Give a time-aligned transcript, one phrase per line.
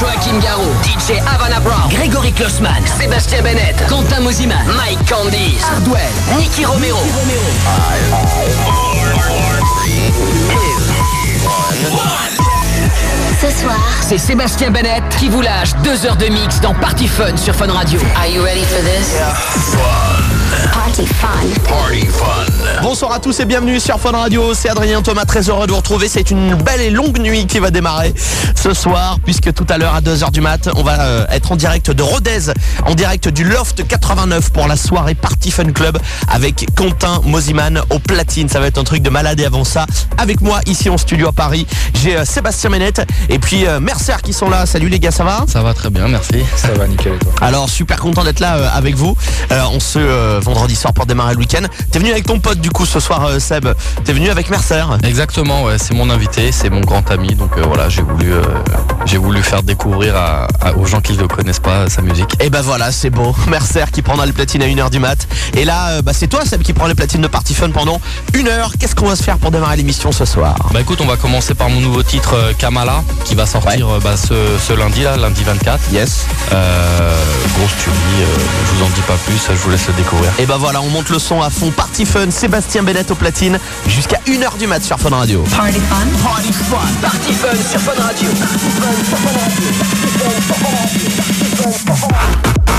[0.00, 6.00] Joachim Garou, DJ Havana Brown, Grégory Klossman, Sébastien Bennett, Quentin Mosiman, Mike Candice, Hardwell,
[6.38, 6.98] Nicky Romero.
[13.40, 17.36] Ce soir, C'est Sébastien Bennett qui vous lâche deux heures de mix dans Party Fun
[17.36, 18.00] sur Fun Radio.
[18.16, 20.41] Are you ready for this?
[20.72, 22.82] Party fun.
[22.82, 25.78] Bonsoir à tous et bienvenue sur Fun Radio, c'est Adrien Thomas, très heureux de vous
[25.78, 26.08] retrouver.
[26.08, 28.14] C'est une belle et longue nuit qui va démarrer
[28.60, 31.56] ce soir, puisque tout à l'heure à 2h du mat, on va euh, être en
[31.56, 32.52] direct de Rodez,
[32.84, 37.98] en direct du Loft 89 pour la soirée Party Fun Club avec Quentin Mosiman au
[37.98, 38.48] platine.
[38.48, 39.86] Ça va être un truc de malade et avant ça,
[40.18, 41.66] avec moi ici en studio à Paris,
[42.02, 44.66] j'ai euh, Sébastien Ménette et puis euh, Mercer qui sont là.
[44.66, 45.44] Salut les gars, ça va?
[45.48, 46.44] Ça va très bien, merci.
[46.56, 47.32] Ça va nickel et toi?
[47.40, 49.16] Alors super content d'être là avec vous
[49.82, 51.62] ce euh, vendredi soir pour démarrer le week-end.
[51.90, 53.68] T'es venu avec ton pote du coup ce soir euh, Seb.
[54.04, 54.84] T'es venu avec Mercer.
[55.04, 58.42] Exactement, ouais, c'est mon invité, c'est mon grand ami, donc euh, voilà, j'ai voulu, euh,
[59.06, 62.36] j'ai voulu faire découvrir à- à- aux gens qui ne connaissent pas sa musique.
[62.40, 63.34] Et ben voilà, c'est beau.
[63.48, 65.26] Mercer qui prendra le platine à 1h du mat.
[65.54, 68.00] Et là, euh, bah, c'est toi Seb qui prend les platines de Party Fun pendant
[68.34, 68.72] une heure.
[68.78, 70.56] Qu'est-ce qu'on va se faire pour démarrer l'émission ce soir?
[70.72, 74.34] Bah écoute, on va commencer par mon nouveau titre Kamala, qui va sortir bah, ce,
[74.66, 75.80] ce lundi là, lundi 24.
[75.92, 76.26] Yes.
[76.50, 78.26] Grosse tuerie,
[78.66, 80.31] je vous en dis pas plus, je vous laisse le découvrir.
[80.38, 81.70] Et ben voilà, on monte le son à fond.
[81.70, 85.44] Party Fun, Sébastien Bennett au platine jusqu'à 1h du mat sur Fun Radio.
[85.56, 86.06] Party fun.
[86.22, 88.28] Party Fun, Party Fun sur Fun Radio.
[92.66, 92.71] Ça,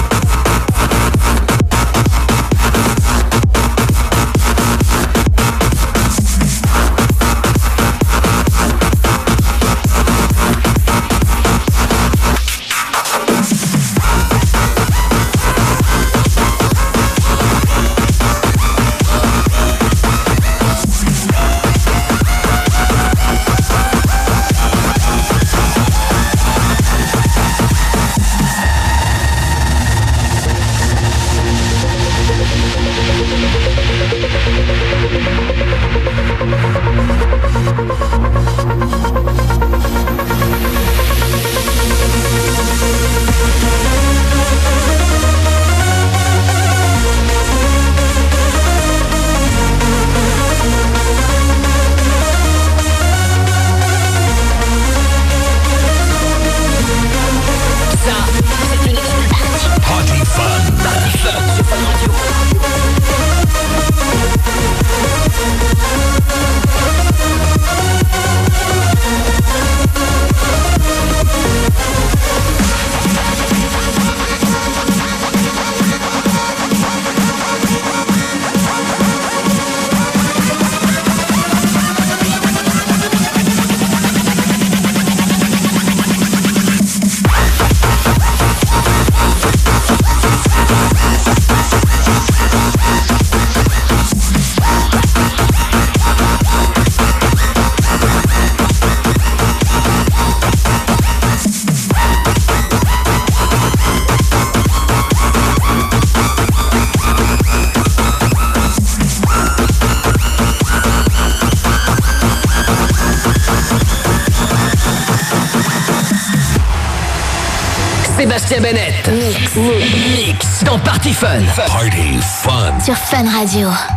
[121.23, 121.45] Fun.
[121.67, 122.77] Party Fun.
[122.81, 123.92] Sur Fun Radio.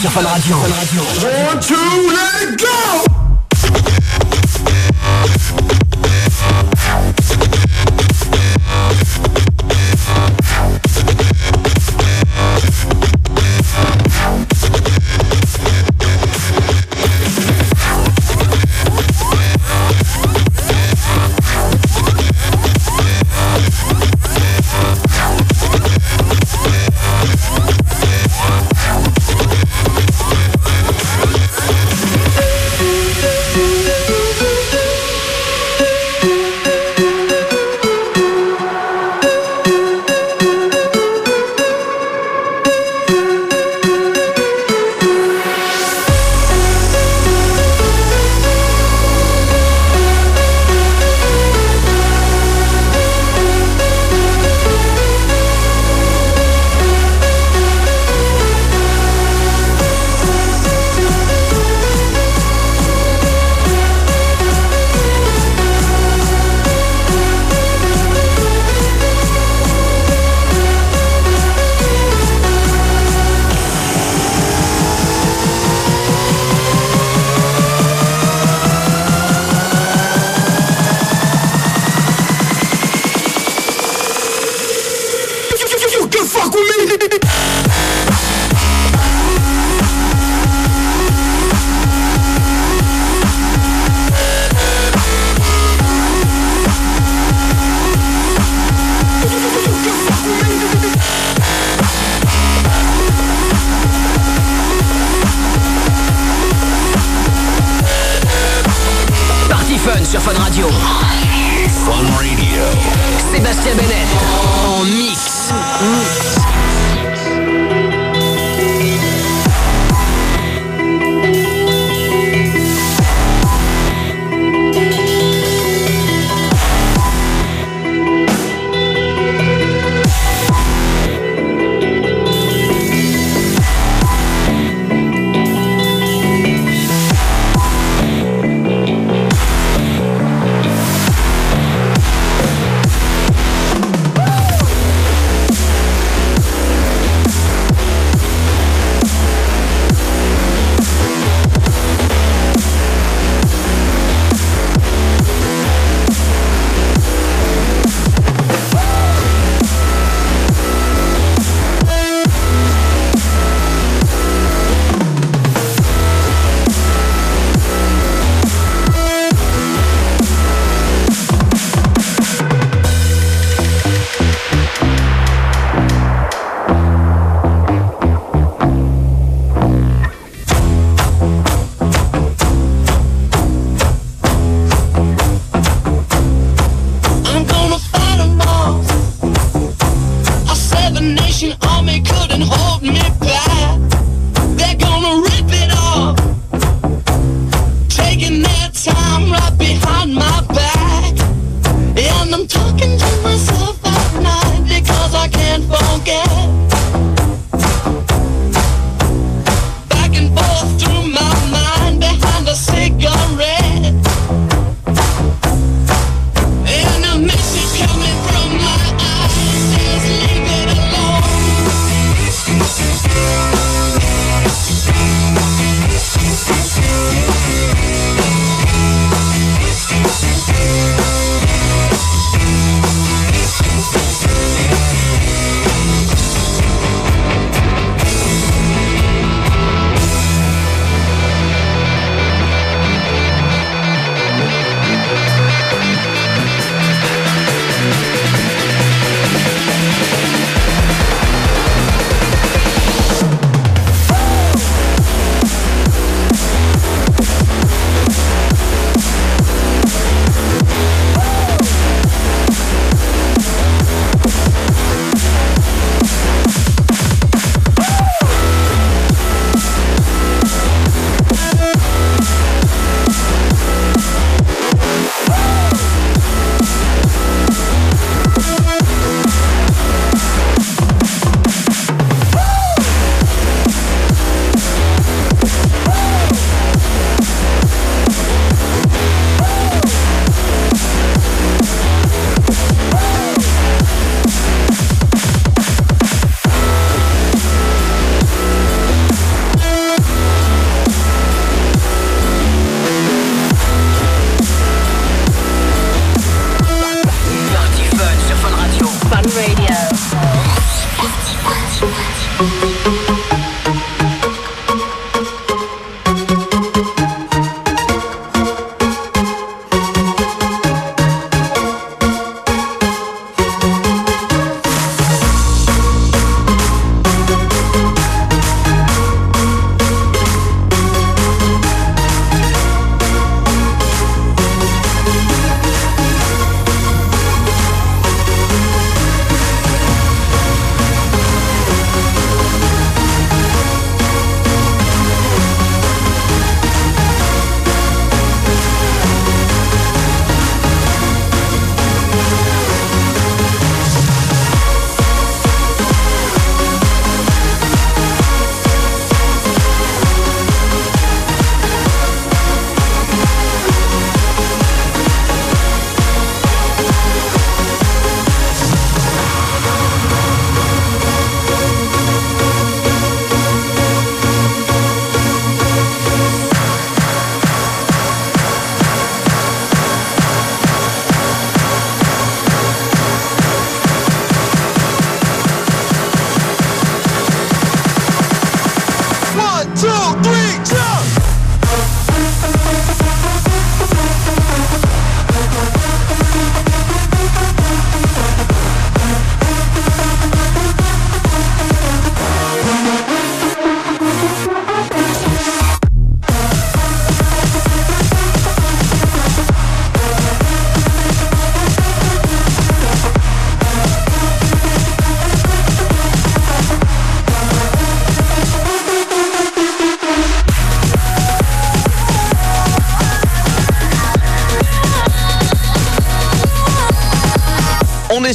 [0.00, 0.87] Party Fun sur Fun Radio.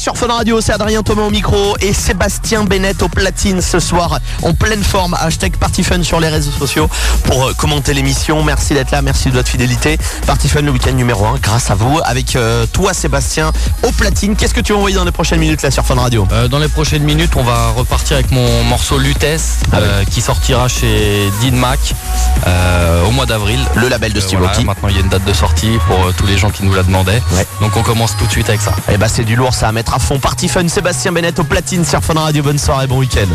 [0.03, 4.19] Sur Fun Radio, c'est Adrien Thomas au micro et Sébastien Bennett au platine ce soir
[4.41, 5.15] en pleine forme.
[5.17, 6.89] Hashtag PartyFun sur les réseaux sociaux
[7.23, 8.43] pour euh, commenter l'émission.
[8.43, 9.97] Merci d'être là, merci de votre fidélité.
[10.27, 14.35] PartyFun le week-end numéro 1 grâce à vous avec euh, toi Sébastien au platine.
[14.35, 16.27] Qu'est-ce que tu vas envoyer dans les prochaines minutes là sur Fun Radio?
[16.33, 20.19] Euh, dans les prochaines minutes, on va repartir avec mon morceau Lutèce Ah euh, qui
[20.19, 21.79] sortira chez Dean Mac
[22.47, 23.59] euh, au mois d'avril.
[23.75, 24.65] Le label de Euh, Steve voilà, Aoki.
[24.65, 26.73] maintenant il y a une date de sortie pour euh, tous les gens qui nous
[26.73, 27.21] la demandaient.
[27.33, 27.45] Ouais.
[27.61, 28.73] Donc on commence tout de suite avec ça.
[28.91, 30.19] Eh bah c'est du lourd ça à mettre à fond.
[30.19, 32.43] Party Fun, Sébastien Bennett au platine sur Fun Radio.
[32.43, 33.27] Bonne soirée, bon week-end.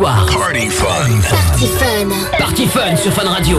[0.00, 1.20] Party Fun.
[1.28, 2.08] Party Fun.
[2.38, 3.58] Party Fun sur Fun Radio.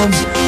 [0.00, 0.39] On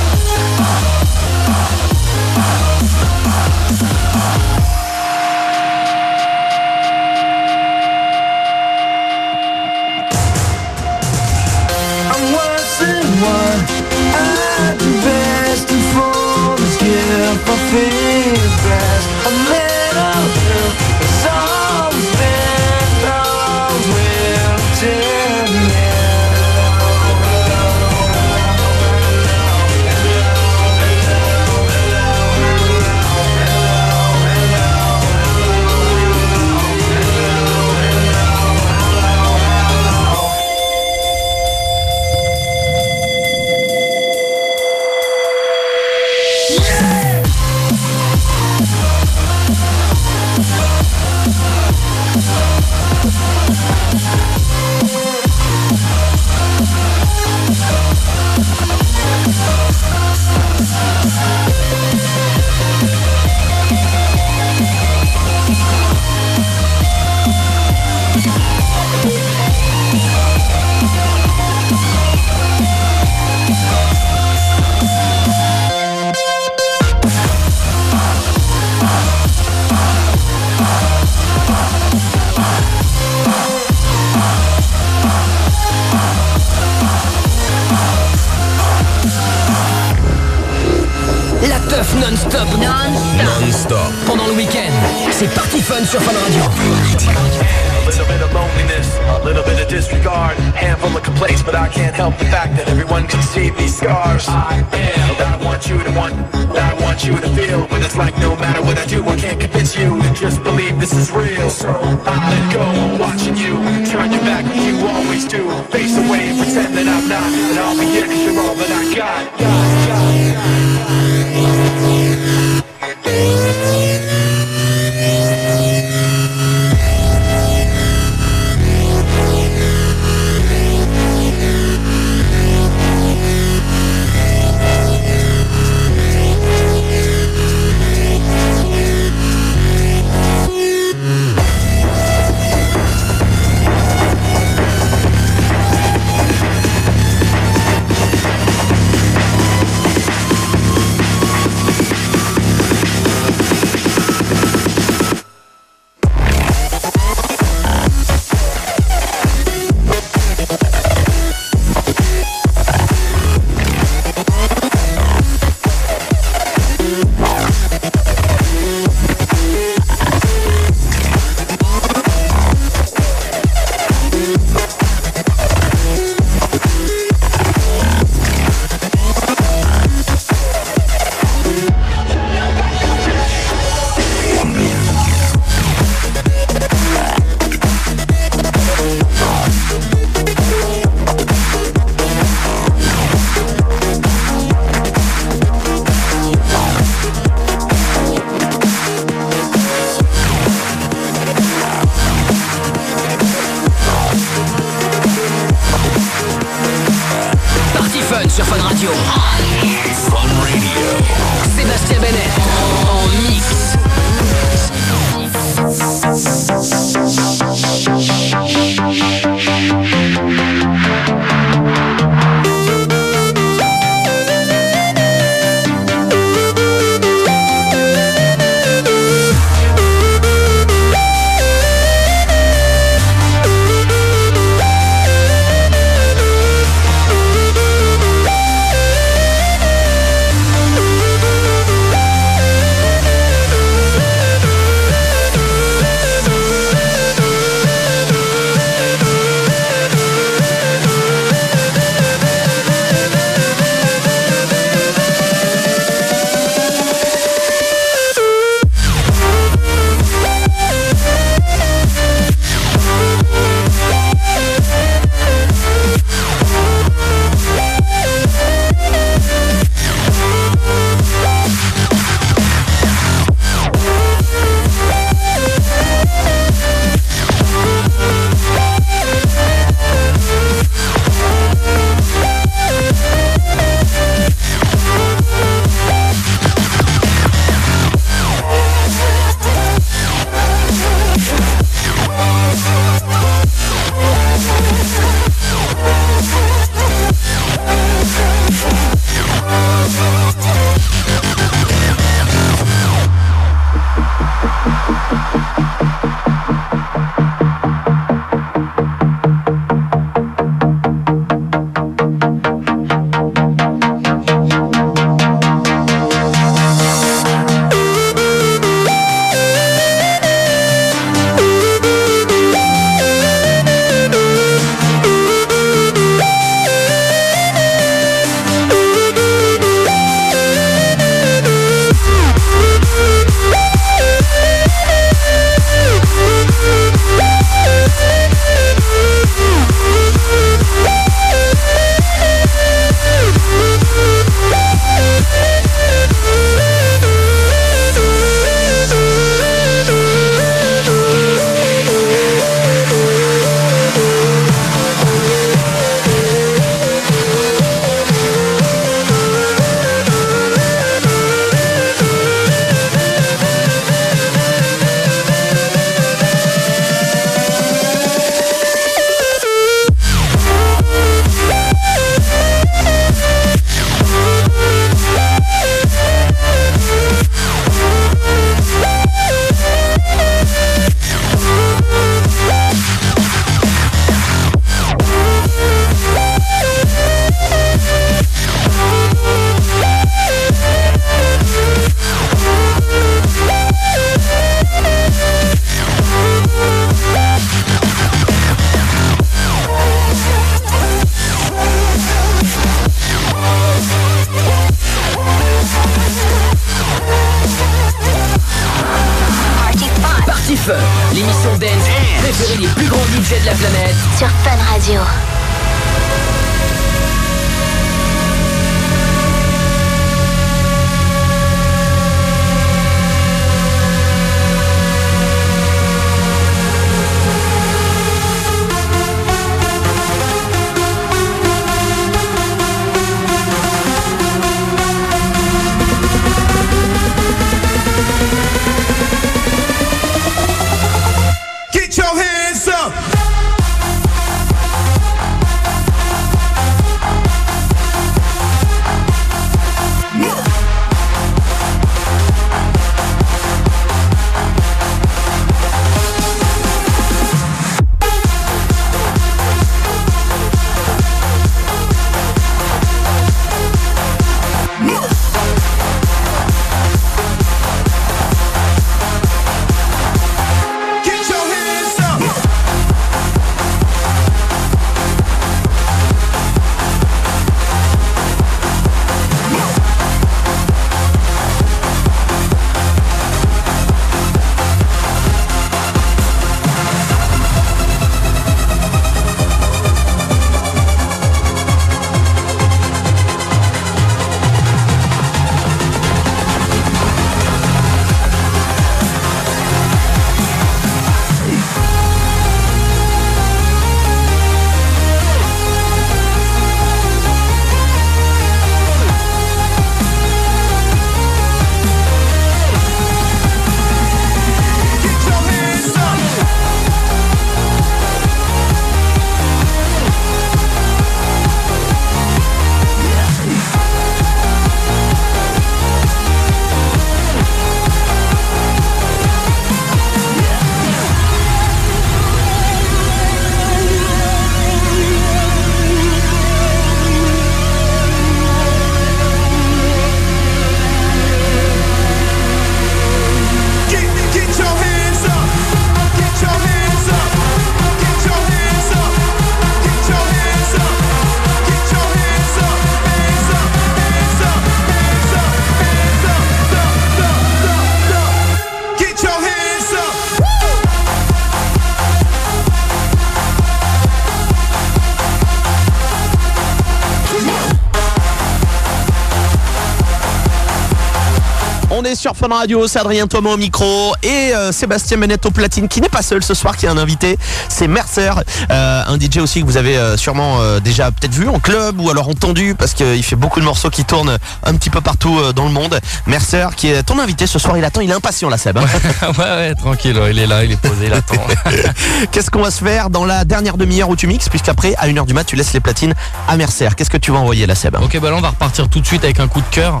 [572.44, 576.10] Fun Radio, c'est Adrien Thomas au micro et euh, Sébastien Bennett au platine qui n'est
[576.10, 577.38] pas seul ce soir, qui est un invité,
[577.70, 578.32] c'est Mercer,
[578.70, 582.10] euh, un DJ aussi que vous avez euh, sûrement déjà peut-être vu en club ou
[582.10, 585.64] alors entendu parce qu'il fait beaucoup de morceaux qui tournent un petit peu partout dans
[585.64, 585.98] le monde.
[586.26, 588.76] Mercer qui est ton invité ce soir, il attend, il est impatient là Seb.
[588.76, 588.84] hein.
[589.38, 591.40] ouais, ouais, tranquille, il est là, il est posé, il attend.
[592.30, 595.24] Qu'est-ce qu'on va se faire dans la dernière demi-heure où tu mixes puisqu'après à 1h
[595.24, 596.12] du mat tu laisses les platines
[596.46, 596.90] à Mercer.
[596.94, 597.96] Qu'est-ce que tu vas envoyer là Seb?
[598.02, 600.00] Ok, bah là on va repartir tout de suite avec un coup de cœur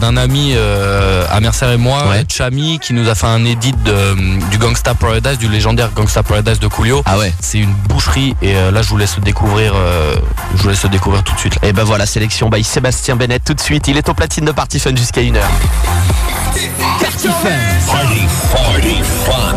[0.00, 2.24] d'un ami à Mercer et moi, Ouais.
[2.28, 6.58] Chami, qui nous a fait un edit de- du Gangsta Paradise, du légendaire Gangsta Paradise
[6.58, 7.02] de Coolio.
[7.06, 7.32] Ah ouais.
[7.40, 10.14] C'est une boucherie et euh, là je vous laisse découvrir, euh,
[10.56, 11.54] je vous laisse découvrir tout de suite.
[11.62, 11.68] là.
[11.68, 13.88] Et ben voilà, sélection by Sébastien Bennett tout de suite.
[13.88, 15.40] Il est au platine de Party Fun jusqu'à 1h.
[17.00, 17.92] Party Fun.
[17.92, 18.20] Party,
[18.52, 19.56] party, fun.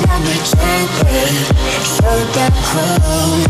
[0.00, 1.28] tell me take gently
[1.84, 3.44] So damn cruel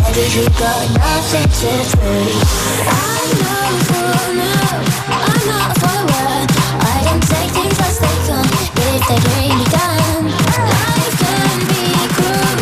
[0.00, 2.40] Baby, you got nothing to prove
[2.88, 6.48] I'm not for love I'm not a what
[6.84, 8.48] I can take things as they come
[8.92, 10.24] If they really done
[10.68, 11.84] Life can be
[12.16, 12.56] cruel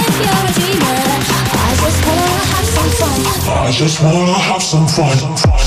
[0.00, 1.36] If you're a dreamer
[1.66, 3.20] I just wanna have some fun.
[3.48, 5.65] I just wanna have some fun.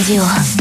[0.00, 0.57] 救我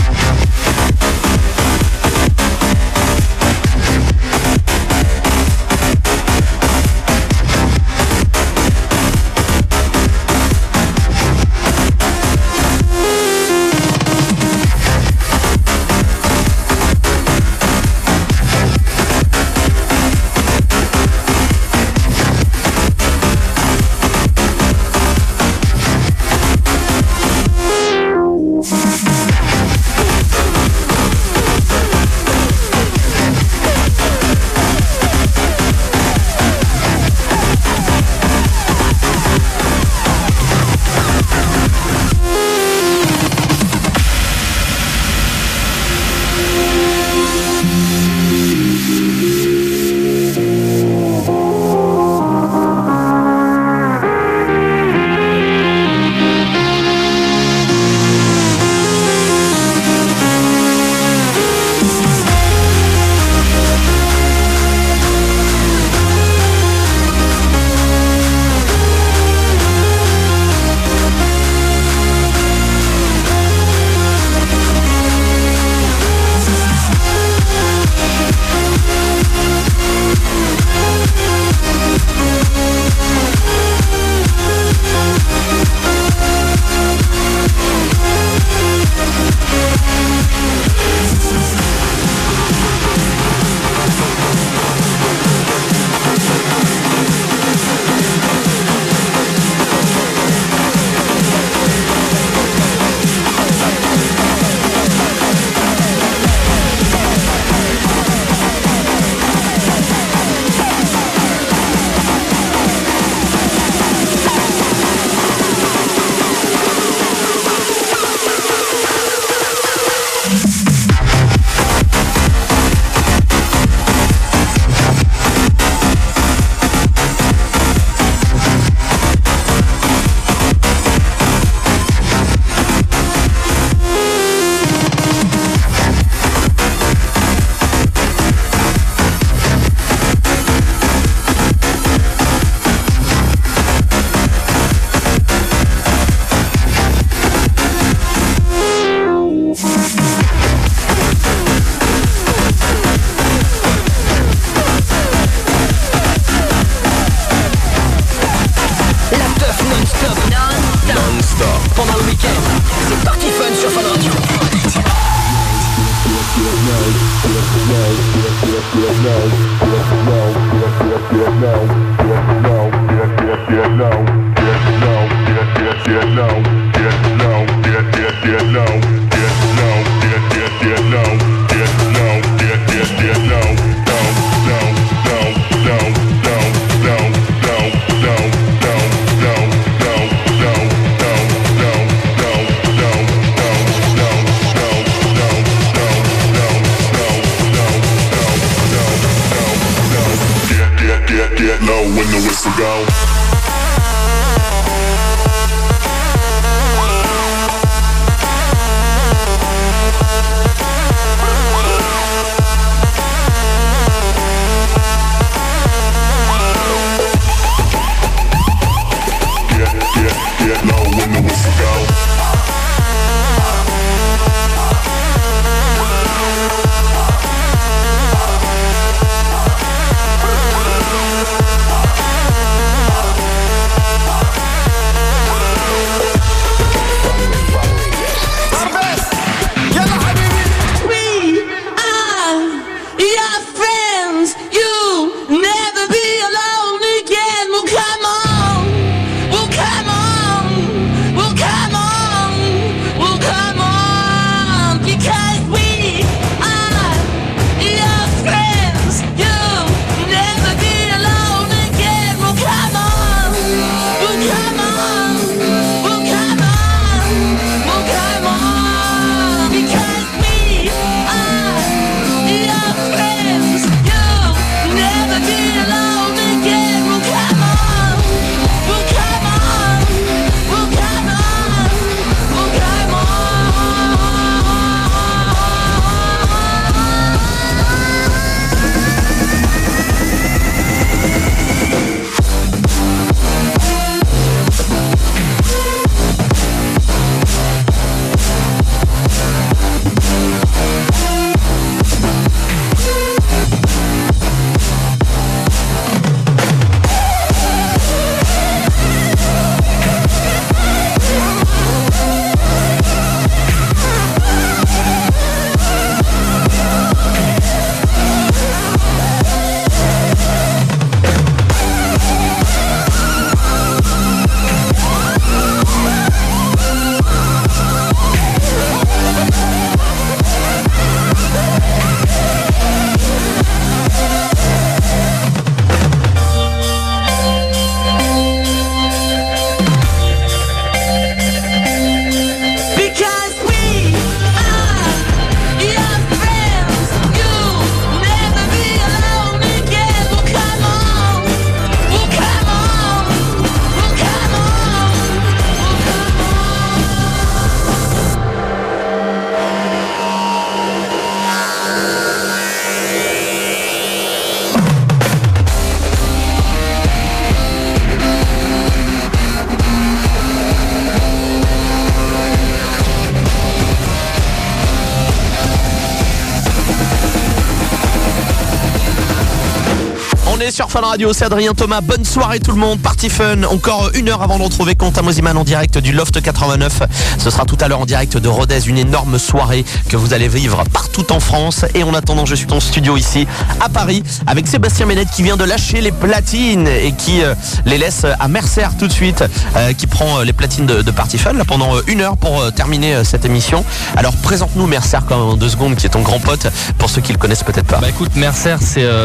[380.58, 381.82] sur Fun Radio, c'est Adrien Thomas.
[381.82, 383.44] Bonne soirée tout le monde, party fun.
[383.44, 386.82] Encore une heure avant de retrouver Quentin Mosiman en direct du Loft 89.
[387.20, 390.28] Ce sera tout à l'heure en direct de Rodez, une énorme soirée que vous allez
[390.28, 391.64] vivre partout en France.
[391.76, 393.28] Et en attendant, je suis en studio ici
[393.62, 397.36] à Paris avec Sébastien Ménette qui vient de lâcher les platines et qui euh,
[397.68, 399.24] les laisse à Mercer tout de suite,
[399.58, 402.52] euh, qui prend euh, les platines de, de Party Fun là, pendant une heure pour
[402.54, 403.64] terminer cette émission.
[403.96, 406.48] Alors présente-nous Mercer quand même en deux secondes, qui est ton grand pote
[406.80, 407.78] pour ceux qui le connaissent peut-être pas.
[407.78, 408.56] Bah écoute, Mercer,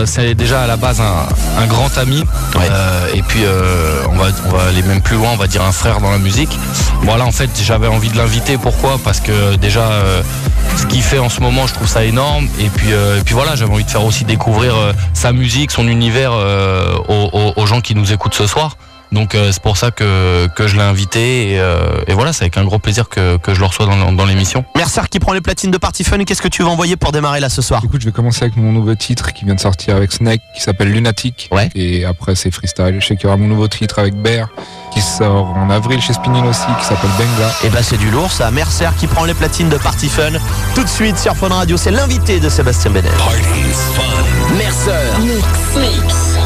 [0.06, 1.26] c'est déjà à la base un,
[1.58, 2.24] un grand ami.
[2.54, 2.68] Ouais.
[2.70, 5.62] Euh, et puis euh, on, va, on va aller même plus loin, on va dire
[5.62, 6.58] un frère dans la musique.
[7.02, 8.58] Voilà, en fait, j'avais envie de l'inviter.
[8.58, 8.98] Pourquoi?
[9.02, 10.22] Parce que déjà, euh,
[10.76, 12.48] ce qu'il fait en ce moment, je trouve ça énorme.
[12.58, 14.74] Et puis, et puis voilà, j'avais envie de faire aussi découvrir
[15.12, 18.76] sa musique, son univers aux gens qui nous écoutent ce soir.
[19.12, 21.52] Donc euh, c'est pour ça que, que je l'ai invité.
[21.52, 24.12] Et, euh, et voilà, c'est avec un gros plaisir que, que je le reçois dans,
[24.12, 24.64] dans l'émission.
[24.74, 26.24] Mercer qui prend les platines de Party Fun.
[26.24, 27.82] Qu'est-ce que tu vas envoyer pour démarrer là ce soir?
[27.84, 30.62] Écoute, je vais commencer avec mon nouveau titre qui vient de sortir avec Snake, qui
[30.62, 31.48] s'appelle Lunatic.
[31.52, 31.68] Ouais.
[31.74, 32.96] Et après, c'est freestyle.
[33.00, 34.48] Je sais qu'il y aura mon nouveau titre avec Bear,
[34.92, 37.52] qui sort en avril chez Spinning aussi, qui s'appelle Benga.
[37.64, 38.50] Et bah c'est du lourd ça.
[38.50, 40.32] Mercer qui prend les platines de Party Fun.
[40.74, 43.10] Tout de suite sur Fun Radio, c'est l'invité de Sébastien Benet.
[44.56, 44.90] Mercer.
[45.20, 45.42] Mix.
[45.76, 46.41] Ready,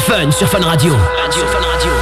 [0.00, 0.94] Fun sur Fun Radio.
[0.94, 1.95] Radio Fun Radio.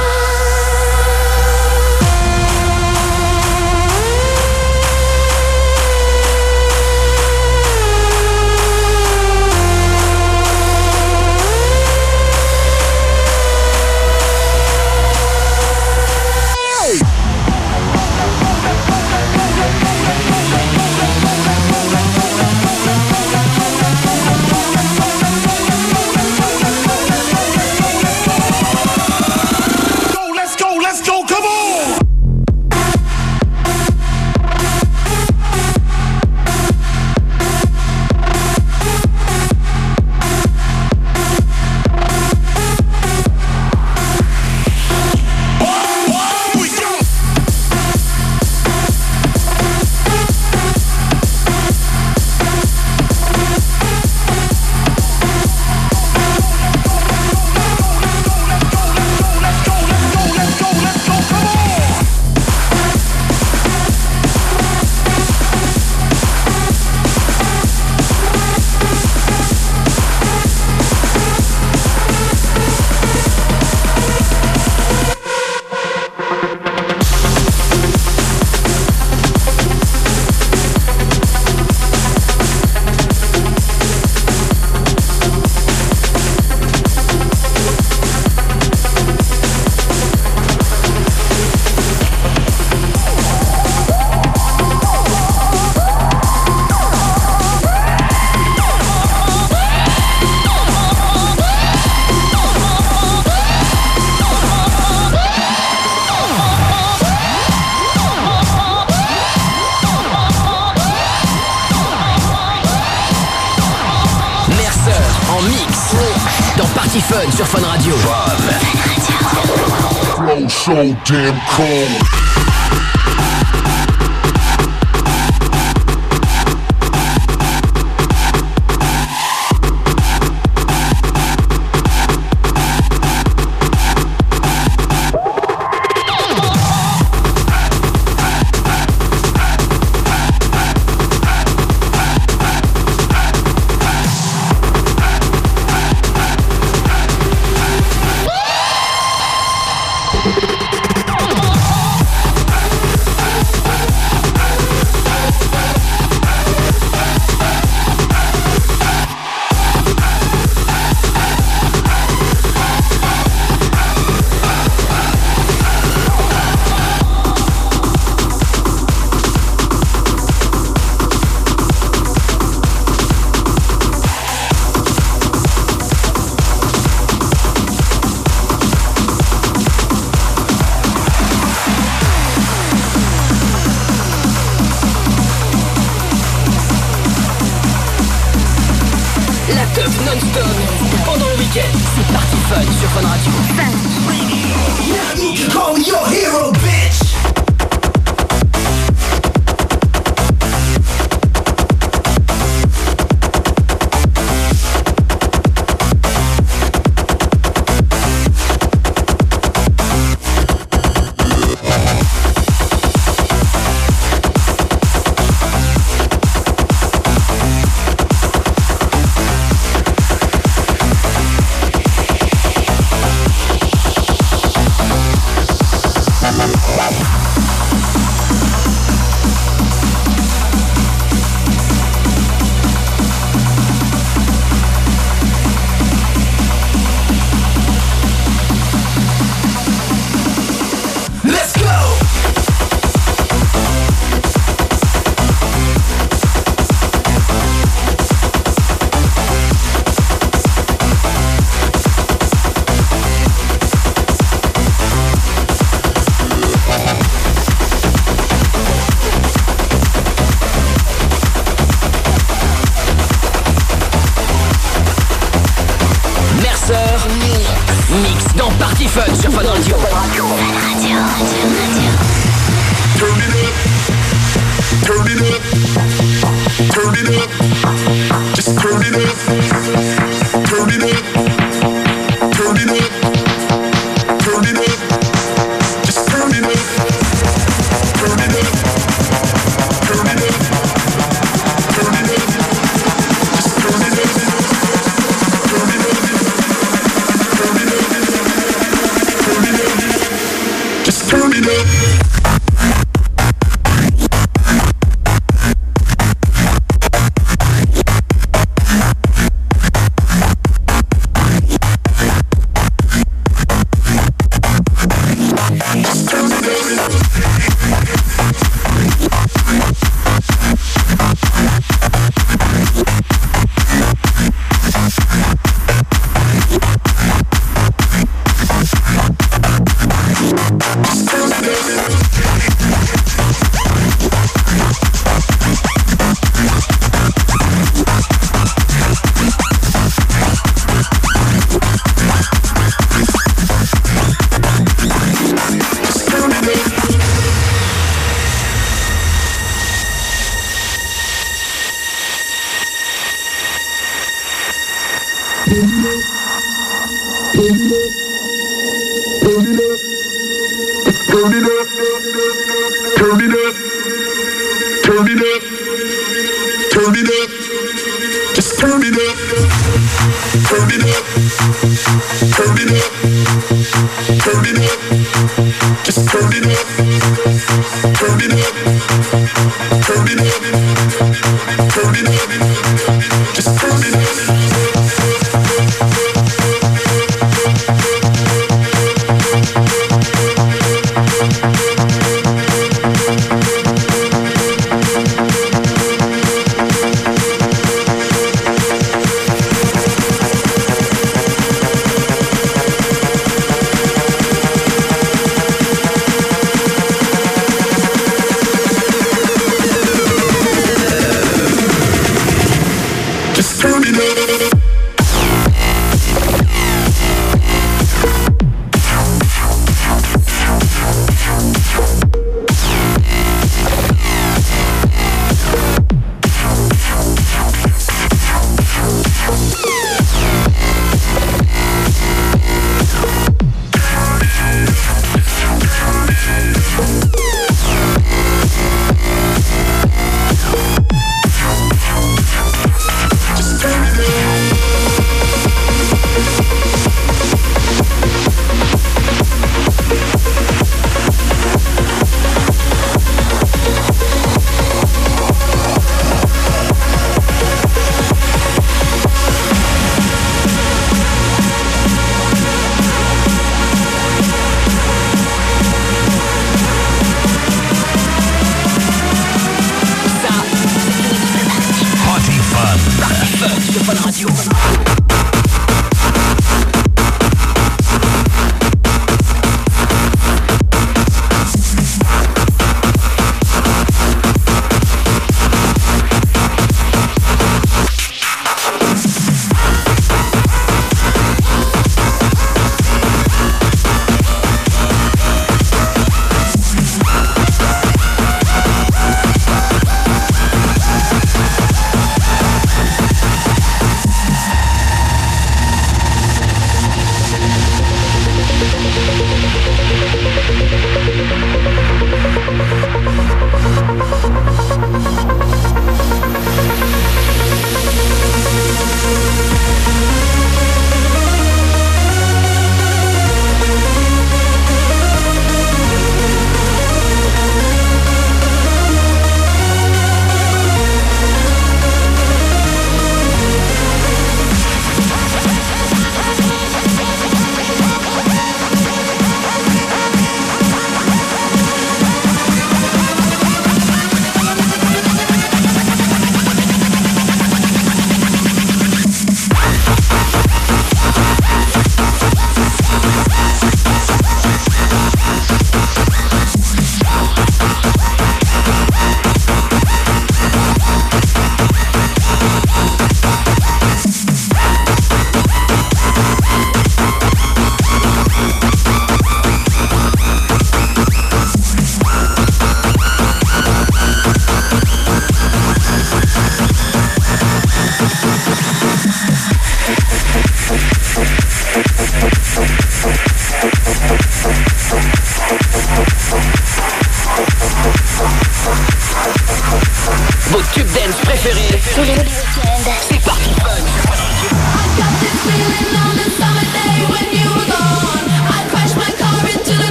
[121.05, 121.74] damn car.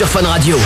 [0.00, 0.56] Sur Fun Radio.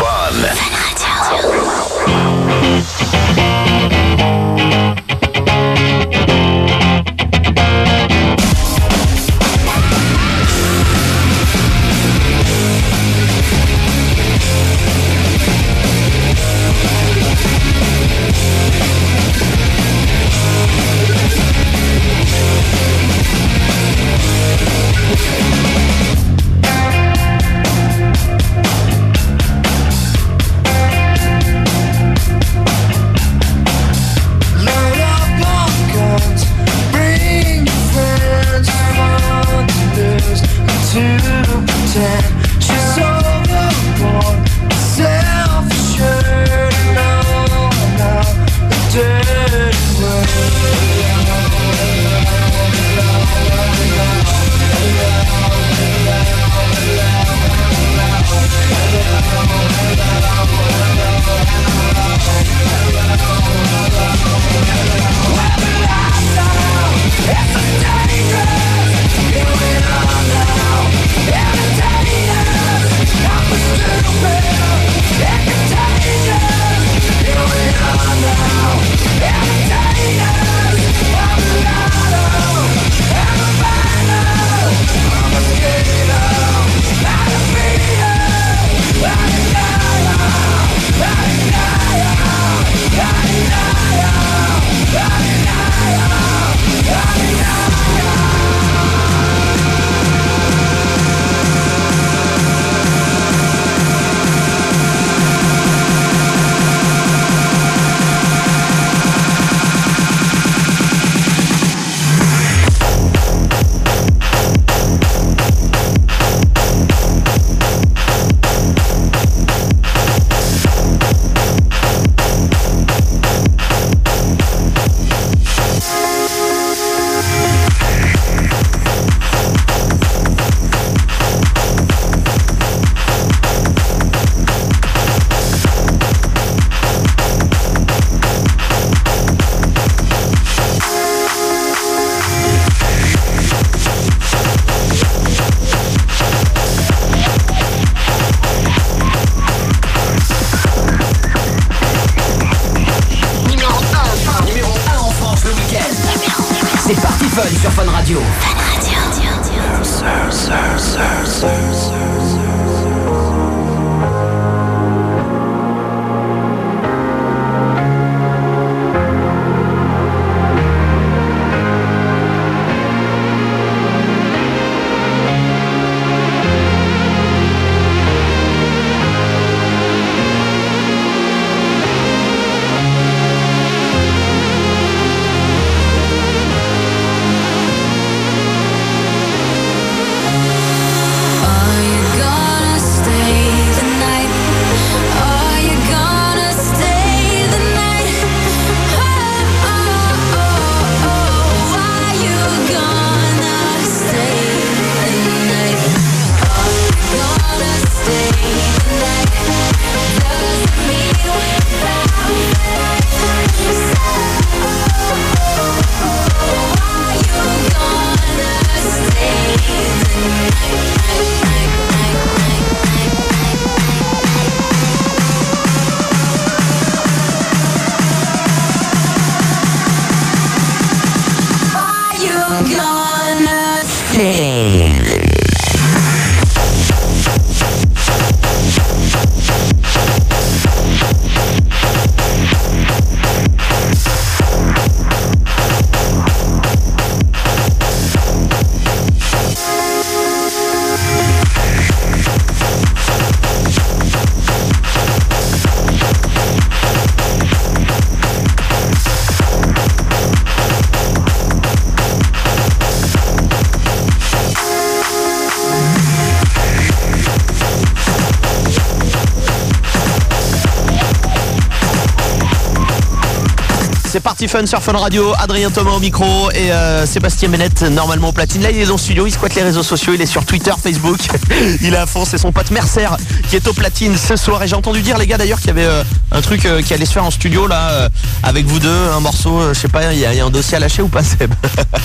[274.35, 278.33] Parti fun sur Fun Radio, Adrien Thomas au micro et euh, Sébastien Bennett normalement au
[278.33, 278.63] platine.
[278.63, 280.73] Là il est dans le studio, il squatte les réseaux sociaux, il est sur Twitter,
[280.83, 281.21] Facebook,
[281.81, 283.07] il est à fond, c'est son pote Mercer
[283.49, 284.61] qui est au platine ce soir.
[284.65, 286.03] Et j'ai entendu dire les gars d'ailleurs qu'il y avait euh,
[286.33, 288.09] un truc euh, qui allait se faire en studio là
[288.43, 290.51] avec vous deux, un morceau, je sais pas, il y, a il y a un
[290.51, 291.55] dossier à lâcher ou pas Seb?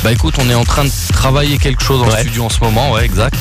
[0.03, 2.21] Bah écoute, on est en train de travailler quelque chose en Ouais.
[2.21, 3.33] studio en ce moment, ouais, exact.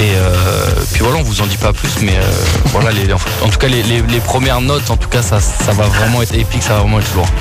[0.00, 2.22] Et euh, puis voilà, on vous en dit pas plus, mais euh,
[2.66, 5.38] voilà, les, en tout cas, les, premières notes, en tout cas, ça,
[5.72, 7.28] va vraiment être épique, ça va vraiment être lourd.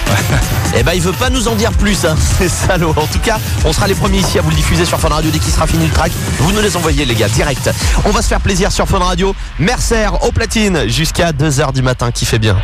[0.73, 2.15] Eh ben il veut pas nous en dire plus, hein.
[2.38, 2.94] c'est salaud.
[2.95, 5.30] En tout cas, on sera les premiers ici à vous le diffuser sur Fun Radio
[5.30, 6.11] dès qu'il sera fini le track.
[6.40, 7.69] Vous nous les envoyez les gars, direct.
[8.06, 9.36] On va se faire plaisir sur Fun Radio.
[9.60, 12.57] Mercer au platine jusqu'à 2h du matin, qui fait bien.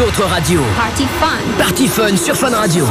[0.00, 0.62] Autres radios.
[0.76, 1.26] Party Fun.
[1.58, 2.86] Party fun sur Fun Radio.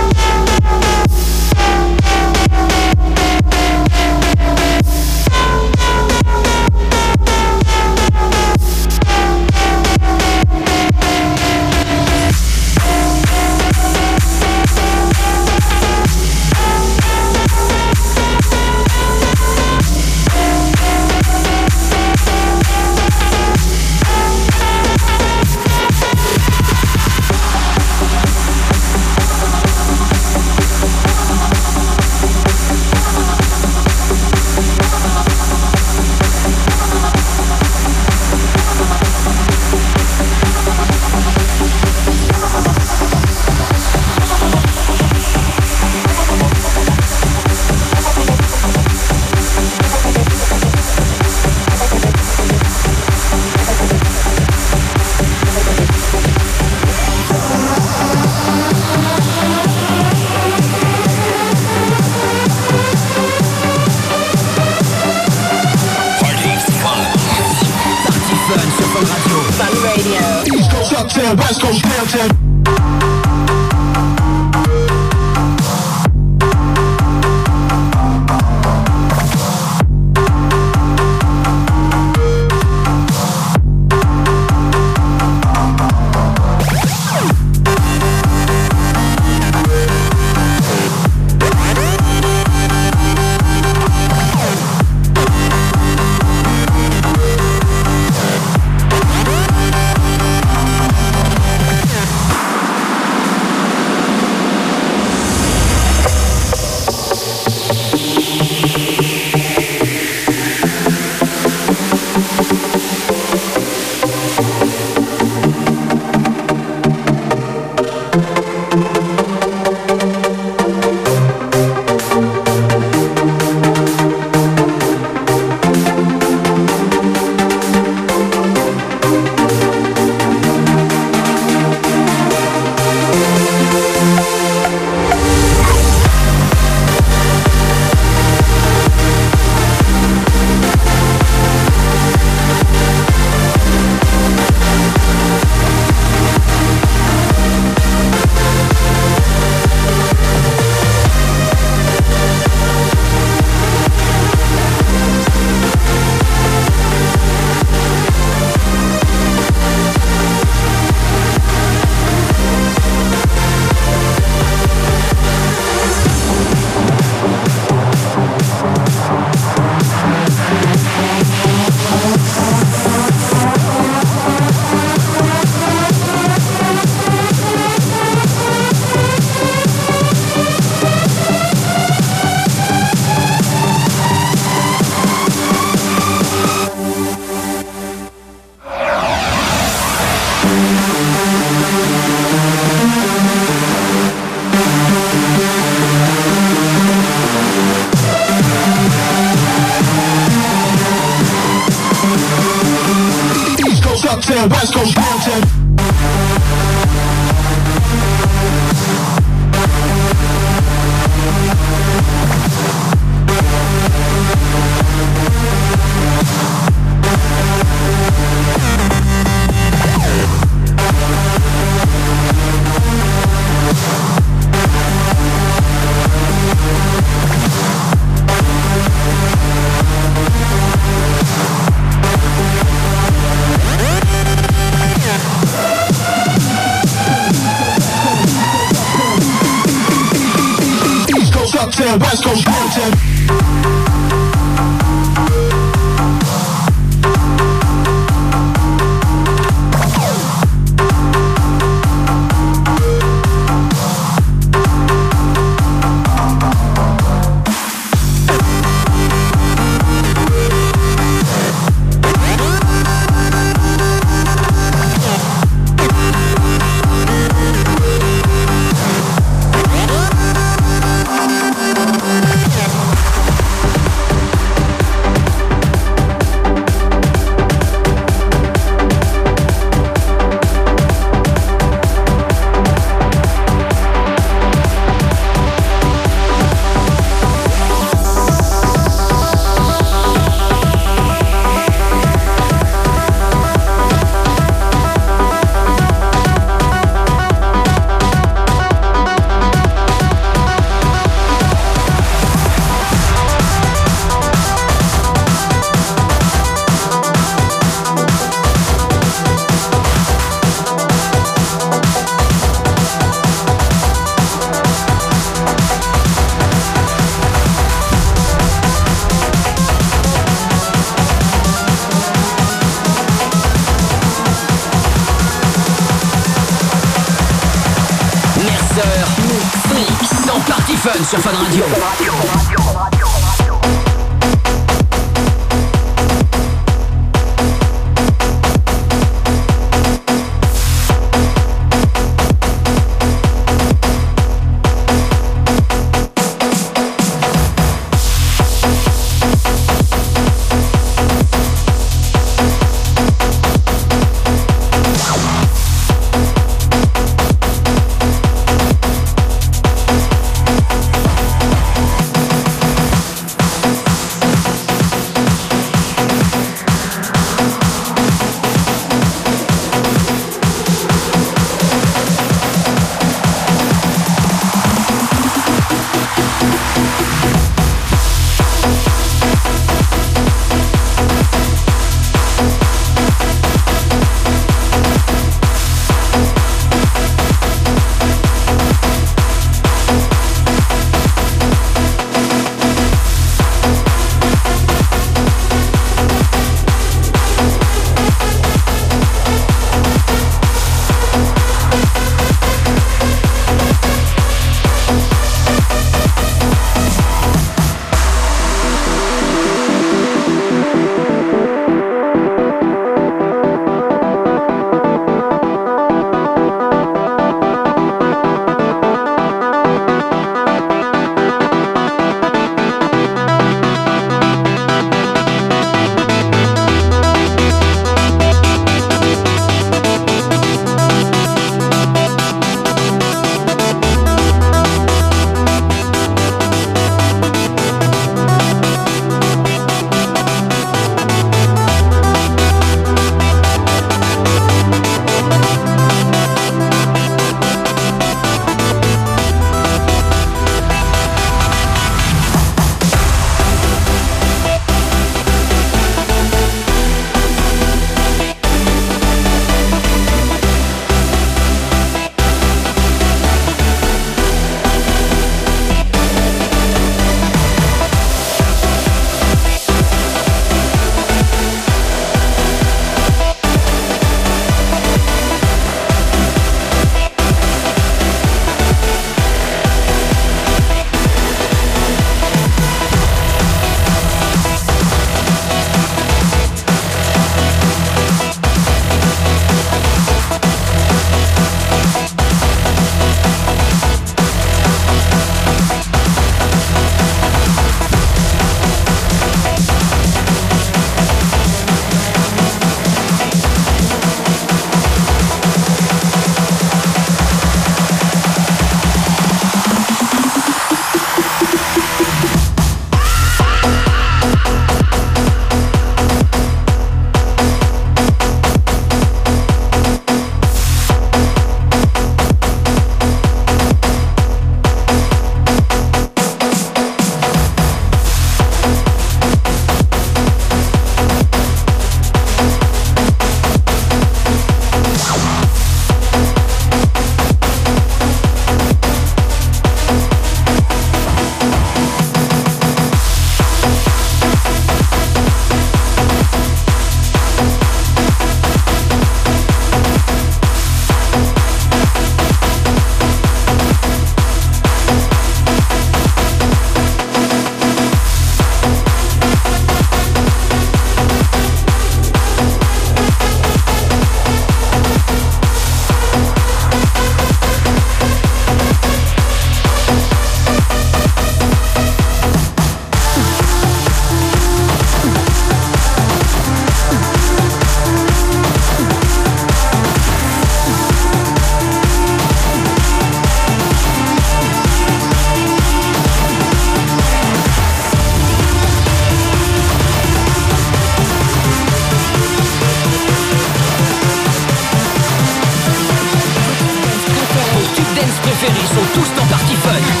[598.73, 600.00] sont tous en partie feuille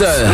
[0.00, 0.29] Radio.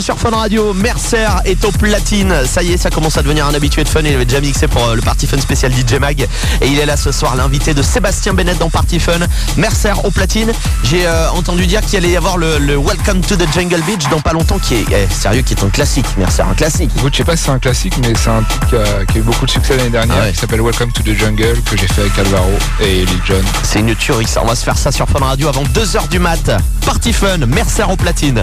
[0.00, 2.34] Sur Fun Radio, Mercer est au platine.
[2.46, 4.00] Ça y est, ça commence à devenir un habitué de Fun.
[4.02, 6.26] Il avait déjà mixé pour euh, le Party Fun spécial DJ Mag.
[6.62, 9.18] Et il est là ce soir, l'invité de Sébastien Bennett dans Party Fun.
[9.56, 10.50] Mercer au platine.
[10.84, 14.08] J'ai euh, entendu dire qu'il allait y avoir le, le Welcome to the Jungle Beach
[14.10, 16.06] dans pas longtemps, qui est eh, sérieux, qui est un classique.
[16.16, 16.90] Mercer, un classique.
[16.96, 19.18] Écoute, je sais pas si c'est un classique, mais c'est un titre qui a, qui
[19.18, 20.32] a eu beaucoup de succès l'année dernière, Ah ouais.
[20.32, 23.34] qui s'appelle Welcome to the Jungle, que j'ai fait avec Alvaro et Lil Jon.
[23.62, 24.40] C'est une tuerie ça.
[24.42, 26.50] On va se faire ça sur Fun Radio avant 2h du mat.
[26.86, 28.42] Party Fun, Mercer au platine.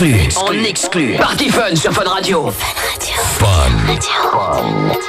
[0.00, 0.28] exclut.
[0.46, 1.16] On exclut.
[1.16, 2.50] Party Fun sur Fun Radio.
[2.50, 3.14] Fun Radio.
[3.38, 3.46] Fun.
[3.86, 4.12] Radio.
[4.32, 5.01] Fun.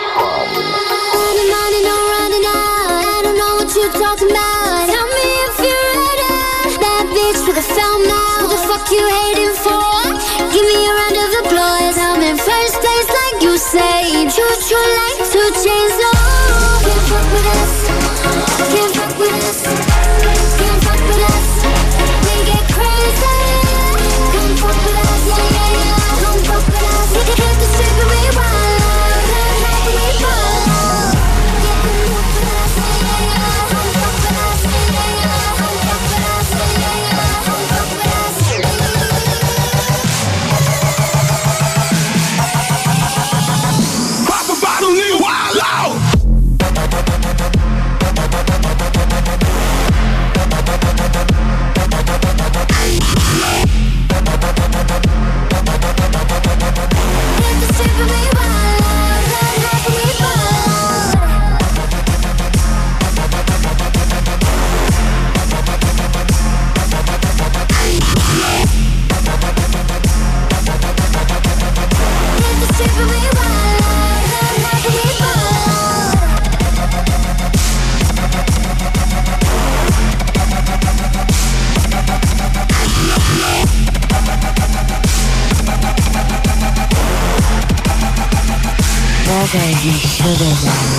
[90.34, 90.93] Bodega.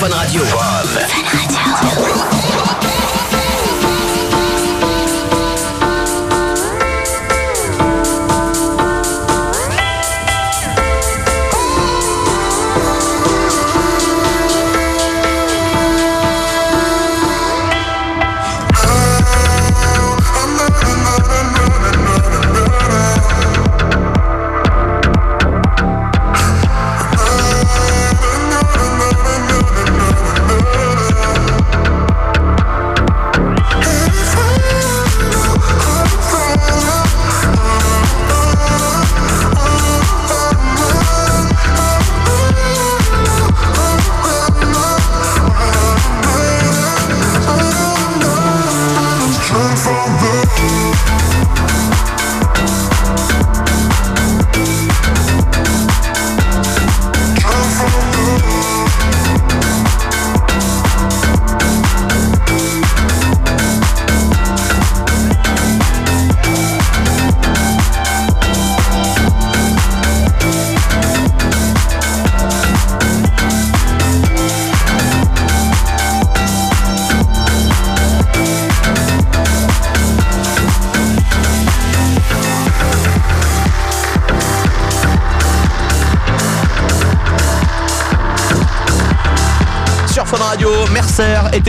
[0.00, 0.79] Fun sur Fun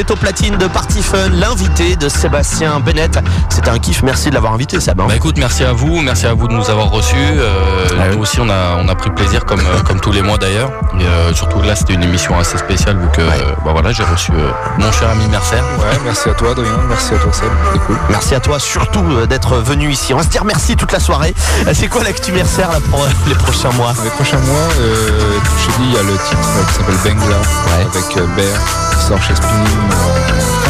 [0.02, 3.20] était au platine de Party Fun, l'invité de Sébastien Bennett.
[3.50, 5.00] C'était un kiff, merci de l'avoir invité Seb.
[5.00, 5.06] hein.
[5.08, 7.16] Bah écoute, merci à vous, merci à vous de nous avoir reçus.
[7.18, 8.16] Euh, Ah oui.
[8.16, 10.72] Nous aussi, on a, on a pris plaisir comme, euh, comme tous les mois d'ailleurs.
[11.00, 13.30] Et euh, surtout là, c'était une émission assez spéciale vu que euh,
[13.64, 14.50] bah voilà, j'ai reçu euh,
[14.80, 15.58] mon cher ami Mercer.
[15.80, 16.72] Ouais, merci à toi, Adrien.
[16.90, 17.50] Merci à toi, Seb.
[17.86, 17.98] Cool.
[18.10, 20.14] Merci à toi surtout euh, d'être venu ici.
[20.16, 21.36] On va se dire merci toute la soirée.
[21.74, 23.94] C'est quoi l'actu Mercer là pour euh, les prochains mois?
[24.04, 27.38] Les prochains mois, euh, comme je dit, il y a le titre qui s'appelle Bengla
[27.94, 28.58] avec euh, Bear
[28.98, 29.91] qui sort chez Spinning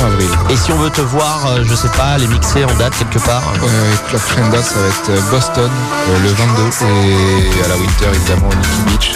[0.06, 0.30] avril.
[0.50, 3.20] Et si on veut te voir, euh, je sais pas, les mixer en date quelque
[3.26, 5.70] part Euh, prochaine date, ça va être euh, Boston
[6.10, 9.12] euh, le 22 et à la Winter évidemment au Nikki Beach,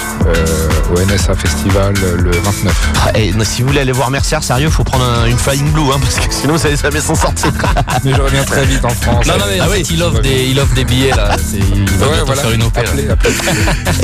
[0.93, 2.73] au NSA Festival euh, le 29.
[3.05, 5.71] Ah, et, non, si vous voulez aller voir Mercer, sérieux, faut prendre un- une Flying
[5.71, 7.51] Blue, hein, parce que sinon vous allez jamais s'en sortir.
[8.03, 9.25] Mais je reviens très vite en France.
[9.25, 11.35] Non, non, mais Ah en oui, fait, il offre, des, il offre des billets là.
[11.53, 11.59] Il
[11.97, 12.41] va Ouais, bientôt voilà.
[12.41, 12.85] faire une opéra.
[12.87, 13.33] Appelez, appelez.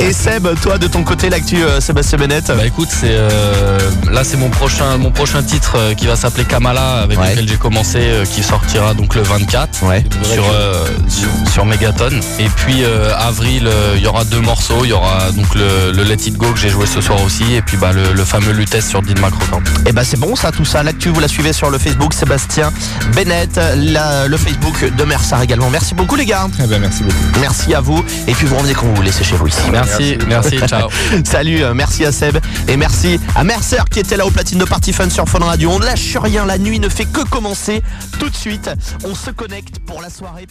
[0.00, 3.78] Et Seb, toi de ton côté, l'actu euh, Sébastien Bennett Bah écoute, c'est euh,
[4.10, 7.30] là c'est mon prochain mon prochain titre euh, qui va s'appeler Kamala avec Ouais.
[7.30, 10.04] lequel j'ai commencé euh, qui sortira donc le 24 Ouais.
[10.32, 14.80] sur, euh, sur sur Megaton et puis euh, avril euh, il y aura deux morceaux,
[14.84, 17.54] il y aura donc le, le Let It Go que j'ai joué ce soir aussi
[17.54, 19.62] et puis bah le, le fameux Lutèce sur Dean McRocan.
[19.86, 20.82] Et bah c'est bon ça, tout ça.
[20.82, 22.70] L'actu, vous la suivez sur le Facebook Sébastien
[23.14, 25.70] Bennett, la- le Facebook de Mercer également.
[25.70, 26.48] Merci beaucoup les gars.
[26.62, 27.16] Eh ben, merci beaucoup.
[27.40, 28.04] Merci à vous.
[28.26, 29.62] Et puis vous revenez quand vous voulez, c'est chez vous ici.
[29.70, 30.90] Merci, merci, ciao.
[31.24, 32.36] Salut, euh, merci à Seb
[32.68, 35.70] et merci à Mercer qui était là au platine de Party Fun sur Fun Radio.
[35.70, 37.82] On ne lâche rien, la nuit ne fait que commencer.
[38.18, 38.68] Tout de suite,
[39.04, 40.46] on se connecte pour la soirée